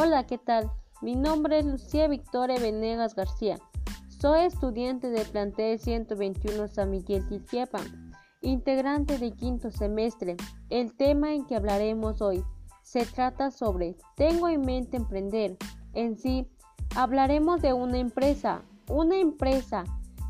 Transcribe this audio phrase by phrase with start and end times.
[0.00, 0.70] Hola, ¿qué tal?
[1.02, 3.58] Mi nombre es Lucía Victoria Venegas García.
[4.06, 10.36] Soy estudiante del plantel 121 San Miguel Tilquepan, integrante de quinto semestre.
[10.70, 12.44] El tema en que hablaremos hoy
[12.82, 15.56] se trata sobre Tengo en mente emprender.
[15.94, 16.48] En sí,
[16.94, 18.62] hablaremos de una empresa.
[18.88, 19.82] Una empresa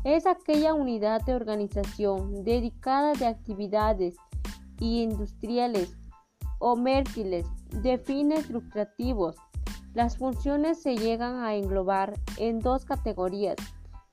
[0.03, 4.15] es aquella unidad de organización dedicada de actividades
[4.79, 5.95] industriales
[6.57, 9.35] o mercantiles de fines lucrativos.
[9.93, 13.55] Las funciones se llegan a englobar en dos categorías,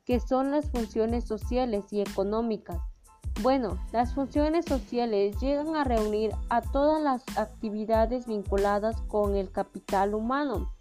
[0.04, 2.78] que son las funciones sociales y económicas.
[3.42, 10.14] Bueno, las funciones sociales llegan a reunir a todas las actividades vinculadas con el capital
[10.14, 10.72] humano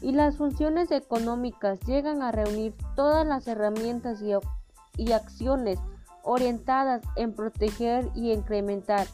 [0.00, 4.32] y las funciones económicas llegan a reunir todas las herramientas y,
[4.96, 5.78] y acciones
[6.24, 9.06] orientadas en proteger y incrementar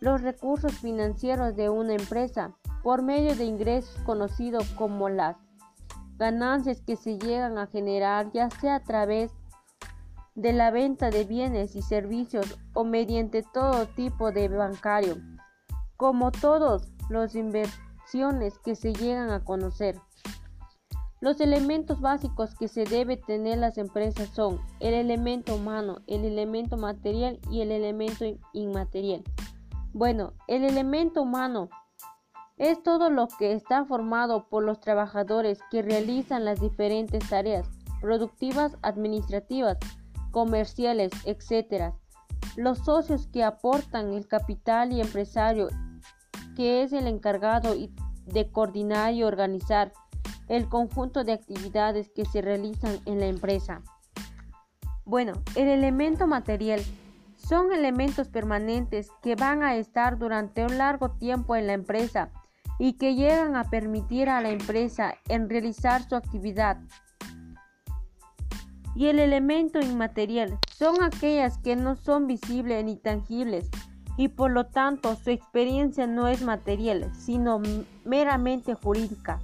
[0.00, 5.36] los recursos financieros de una empresa por medio de ingresos conocidos como las
[6.18, 9.30] ganancias que se llegan a generar ya sea a través
[10.34, 15.16] de la venta de bienes y servicios o mediante todo tipo de bancario,
[15.96, 20.00] como todos los inversiones que se llegan a conocer.
[21.20, 26.76] Los elementos básicos que se debe tener las empresas son el elemento humano, el elemento
[26.76, 29.22] material y el elemento inmaterial.
[29.92, 31.68] Bueno, el elemento humano
[32.58, 37.68] es todo lo que está formado por los trabajadores que realizan las diferentes tareas
[38.00, 39.78] productivas, administrativas,
[40.30, 41.94] comerciales, etc.
[42.56, 45.68] Los socios que aportan el capital y empresario
[46.56, 47.74] que es el encargado
[48.26, 49.92] de coordinar y organizar
[50.48, 53.82] el conjunto de actividades que se realizan en la empresa.
[55.04, 56.82] Bueno, el elemento material
[57.36, 62.30] son elementos permanentes que van a estar durante un largo tiempo en la empresa
[62.78, 66.78] y que llegan a permitir a la empresa en realizar su actividad.
[68.94, 73.70] Y el elemento inmaterial son aquellas que no son visibles ni tangibles
[74.16, 77.60] y por lo tanto su experiencia no es material, sino
[78.04, 79.40] meramente jurídica.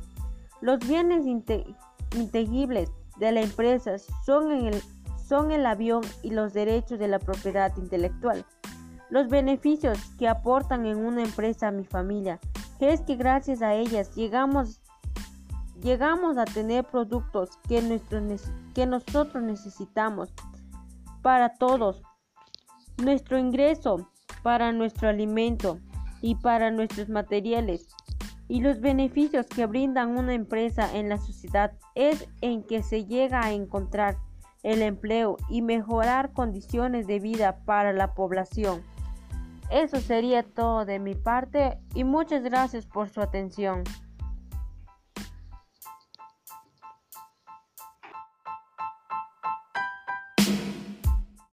[0.61, 1.25] Los bienes
[2.15, 4.83] intangibles de la empresa son el
[5.29, 8.47] son el avión y los derechos de la propiedad intelectual.
[9.11, 12.41] Los beneficios que aportan en una empresa a mi familia
[12.81, 14.81] es que gracias a ellas llegamos,
[15.81, 18.01] llegamos a tener productos que,
[18.75, 20.33] que nosotros necesitamos
[21.23, 22.03] para todos.
[22.97, 24.11] Nuestro ingreso
[24.43, 25.79] para nuestro alimento
[26.21, 27.89] y para nuestros materiales
[28.49, 33.45] y los beneficios que brindan una empresa en la sociedad es en que se llega
[33.45, 34.17] a encontrar
[34.63, 38.83] el empleo y mejorar condiciones de vida para la población.
[39.71, 43.85] Eso sería todo de mi parte y muchas gracias por su atención.